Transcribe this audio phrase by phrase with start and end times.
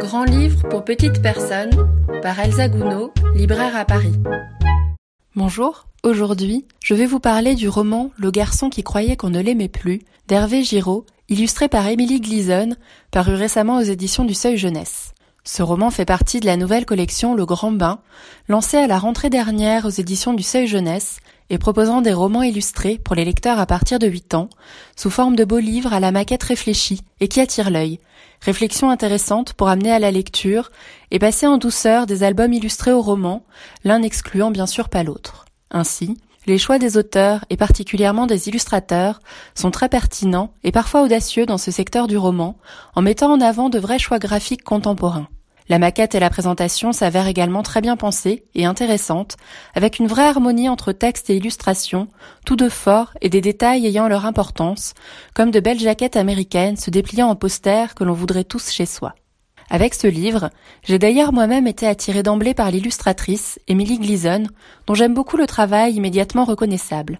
[0.00, 1.70] Grand livre pour petites personnes
[2.22, 4.12] par Elsa Gounod, libraire à Paris.
[5.34, 9.68] Bonjour, aujourd'hui, je vais vous parler du roman Le garçon qui croyait qu'on ne l'aimait
[9.68, 12.76] plus d'Hervé Giraud, illustré par Émilie Gleason,
[13.10, 15.12] paru récemment aux éditions du Seuil Jeunesse.
[15.44, 18.00] Ce roman fait partie de la nouvelle collection Le Grand Bain,
[18.48, 21.18] lancée à la rentrée dernière aux éditions du Seuil Jeunesse
[21.52, 24.48] et proposant des romans illustrés pour les lecteurs à partir de 8 ans,
[24.96, 28.00] sous forme de beaux livres à la maquette réfléchie et qui attirent l'œil.
[28.40, 30.72] Réflexion intéressante pour amener à la lecture
[31.10, 33.44] et passer en douceur des albums illustrés au roman,
[33.84, 35.44] l'un n'excluant bien sûr pas l'autre.
[35.70, 39.20] Ainsi, les choix des auteurs, et particulièrement des illustrateurs,
[39.54, 42.56] sont très pertinents et parfois audacieux dans ce secteur du roman,
[42.96, 45.28] en mettant en avant de vrais choix graphiques contemporains.
[45.72, 49.38] La maquette et la présentation s'avèrent également très bien pensées et intéressantes,
[49.74, 52.08] avec une vraie harmonie entre texte et illustration,
[52.44, 54.92] tous deux forts et des détails ayant leur importance,
[55.32, 59.14] comme de belles jaquettes américaines se dépliant en posters que l'on voudrait tous chez soi.
[59.70, 60.50] Avec ce livre,
[60.82, 64.42] j'ai d'ailleurs moi-même été attiré d'emblée par l'illustratrice, Emily Gleason,
[64.86, 67.18] dont j'aime beaucoup le travail immédiatement reconnaissable.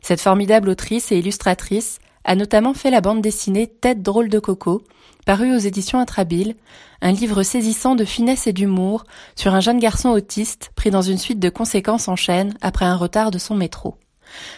[0.00, 4.82] Cette formidable autrice et illustratrice a notamment fait la bande dessinée Tête drôle de coco,
[5.26, 6.56] parue aux éditions Intrabile,
[7.00, 9.04] un livre saisissant de finesse et d'humour
[9.36, 12.96] sur un jeune garçon autiste pris dans une suite de conséquences en chaîne après un
[12.96, 13.96] retard de son métro.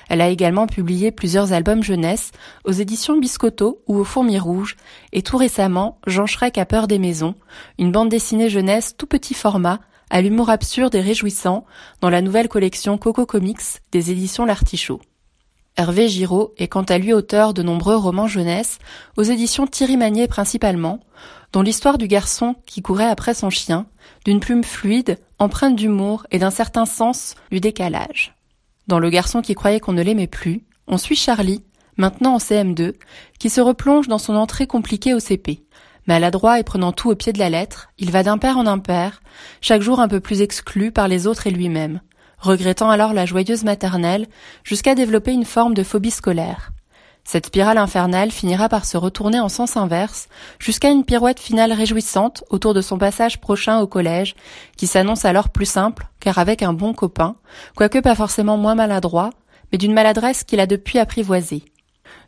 [0.09, 2.31] Elle a également publié plusieurs albums jeunesse
[2.65, 4.77] aux éditions Biscotto ou aux Fourmis Rouges
[5.13, 7.35] et tout récemment Jean Schreck a peur des maisons,
[7.79, 11.65] une bande dessinée jeunesse tout petit format à l'humour absurde et réjouissant
[12.01, 15.01] dans la nouvelle collection Coco Comics des éditions L'Artichaut.
[15.77, 18.79] Hervé Giraud est quant à lui auteur de nombreux romans jeunesse
[19.17, 21.01] aux éditions Thierry Magnier principalement,
[21.53, 23.87] dont l'histoire du garçon qui courait après son chien,
[24.25, 28.37] d'une plume fluide, empreinte d'humour et d'un certain sens du décalage.
[28.87, 31.65] Dans Le garçon qui croyait qu'on ne l'aimait plus, on suit Charlie,
[31.97, 32.95] maintenant en CM2,
[33.41, 35.65] qui se replonge dans son entrée compliquée au CP.
[36.07, 38.79] Maladroit et prenant tout au pied de la lettre, il va d'un père en un
[38.79, 39.23] père,
[39.61, 42.01] chaque jour un peu plus exclu par les autres et lui-même,
[42.45, 44.27] regrettant alors la joyeuse maternelle,
[44.63, 46.71] jusqu'à développer une forme de phobie scolaire.
[47.25, 52.45] Cette spirale infernale finira par se retourner en sens inverse, jusqu'à une pirouette finale réjouissante
[52.51, 54.35] autour de son passage prochain au collège,
[54.77, 57.37] qui s'annonce alors plus simple, car avec un bon copain,
[57.77, 59.31] quoique pas forcément moins maladroit,
[59.73, 61.65] mais d'une maladresse qu'il a depuis apprivoisée.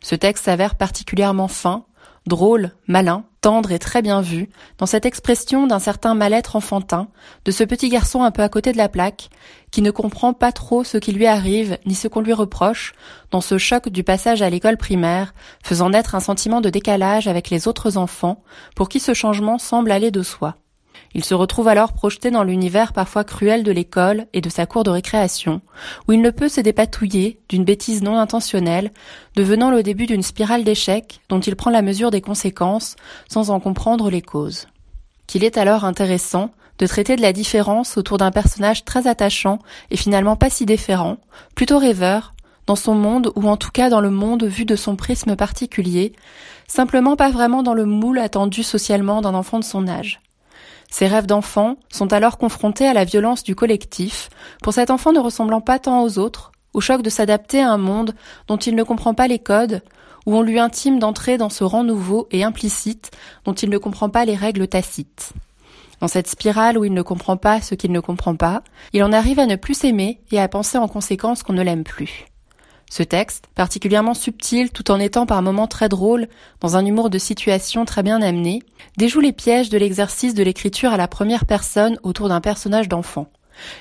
[0.01, 1.85] Ce texte s'avère particulièrement fin,
[2.25, 7.07] drôle, malin, tendre et très bien vu, dans cette expression d'un certain mal-être enfantin,
[7.45, 9.29] de ce petit garçon un peu à côté de la plaque,
[9.71, 12.91] qui ne comprend pas trop ce qui lui arrive, ni ce qu'on lui reproche,
[13.31, 17.49] dans ce choc du passage à l'école primaire, faisant naître un sentiment de décalage avec
[17.49, 18.43] les autres enfants,
[18.75, 20.57] pour qui ce changement semble aller de soi.
[21.13, 24.83] Il se retrouve alors projeté dans l'univers parfois cruel de l'école et de sa cour
[24.83, 25.61] de récréation,
[26.07, 28.91] où il ne peut se dépatouiller d'une bêtise non intentionnelle,
[29.35, 32.95] devenant le début d'une spirale d'échecs dont il prend la mesure des conséquences
[33.29, 34.67] sans en comprendre les causes.
[35.25, 39.59] Qu'il est alors intéressant de traiter de la différence autour d'un personnage très attachant
[39.89, 41.17] et finalement pas si déférent,
[41.55, 42.33] plutôt rêveur,
[42.67, 46.13] dans son monde ou en tout cas dans le monde vu de son prisme particulier,
[46.67, 50.19] simplement pas vraiment dans le moule attendu socialement d'un enfant de son âge.
[50.89, 54.29] Ses rêves d'enfant sont alors confrontés à la violence du collectif,
[54.63, 57.77] pour cet enfant ne ressemblant pas tant aux autres, au choc de s'adapter à un
[57.77, 58.13] monde
[58.47, 59.81] dont il ne comprend pas les codes,
[60.25, 63.11] où on lui intime d'entrer dans ce rang nouveau et implicite
[63.45, 65.33] dont il ne comprend pas les règles tacites.
[65.99, 68.61] Dans cette spirale où il ne comprend pas ce qu'il ne comprend pas,
[68.93, 71.83] il en arrive à ne plus s'aimer et à penser en conséquence qu'on ne l'aime
[71.83, 72.26] plus.
[72.89, 76.27] Ce texte, particulièrement subtil tout en étant par moments très drôle,
[76.61, 78.63] dans un humour de situation très bien amené,
[78.97, 83.27] déjoue les pièges de l'exercice de l'écriture à la première personne autour d'un personnage d'enfant.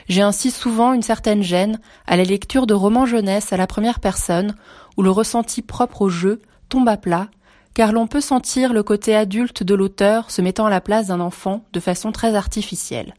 [0.08, 4.00] J'ai ainsi souvent une certaine gêne à la lecture de romans jeunesse à la première
[4.00, 4.56] personne,
[4.96, 7.28] où le ressenti propre au jeu tombe à plat,
[7.74, 11.20] car l'on peut sentir le côté adulte de l'auteur se mettant à la place d'un
[11.20, 13.14] enfant de façon très artificielle.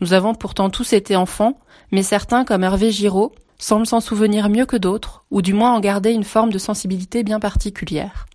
[0.00, 1.58] Nous avons pourtant tous été enfants,
[1.90, 5.80] mais certains, comme Hervé Giraud, semblent s'en souvenir mieux que d'autres, ou du moins en
[5.80, 8.26] garder une forme de sensibilité bien particulière.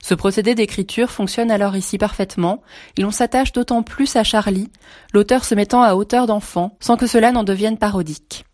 [0.00, 2.62] Ce procédé d'écriture fonctionne alors ici parfaitement,
[2.96, 4.70] et l'on s'attache d'autant plus à Charlie,
[5.12, 8.44] l'auteur se mettant à hauteur d'enfant, sans que cela n'en devienne parodique.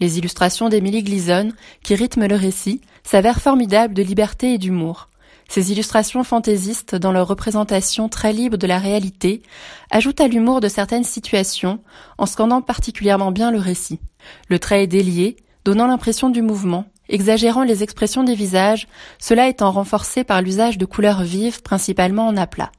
[0.00, 1.52] Les illustrations d'Emily Gleason,
[1.82, 5.08] qui rythment le récit, s'avèrent formidables de liberté et d'humour.
[5.48, 9.42] Ces illustrations fantaisistes, dans leur représentation très libre de la réalité,
[9.90, 11.80] ajoutent à l'humour de certaines situations,
[12.18, 14.00] en scandant particulièrement bien le récit.
[14.48, 18.88] Le trait est délié, donnant l'impression du mouvement, exagérant les expressions des visages,
[19.18, 22.70] cela étant renforcé par l'usage de couleurs vives principalement en aplat.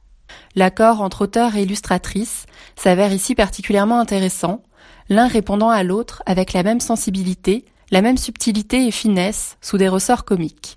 [0.54, 2.46] L'accord entre auteur et illustratrice
[2.76, 4.62] s'avère ici particulièrement intéressant,
[5.08, 9.88] l'un répondant à l'autre avec la même sensibilité, la même subtilité et finesse sous des
[9.88, 10.76] ressorts comiques.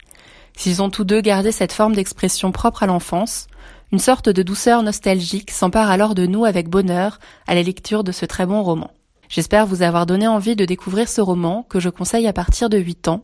[0.57, 3.47] S'ils ont tous deux gardé cette forme d'expression propre à l'enfance,
[3.93, 8.11] Une sorte de douceur nostalgique s'empare alors de nous avec bonheur à la lecture de
[8.11, 8.89] ce très bon roman.
[9.29, 12.77] J'espère vous avoir donné envie de découvrir ce roman que je conseille à partir de
[12.77, 13.23] 8 ans,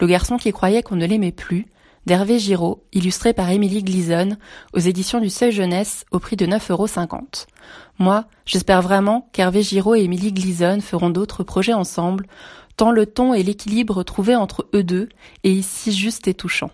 [0.00, 1.66] Le garçon qui croyait qu'on ne l'aimait plus,
[2.06, 4.38] d'Hervé Giraud, illustré par Émilie Glisonne,
[4.74, 6.86] aux éditions du Seuil Jeunesse, au prix de 9,50 euros.
[7.98, 12.26] Moi, j'espère vraiment qu'Hervé Giraud et Émilie Glisonne feront d'autres projets ensemble,
[12.76, 15.08] tant le ton et l'équilibre trouvés entre eux deux
[15.42, 16.70] est ici juste et touchant.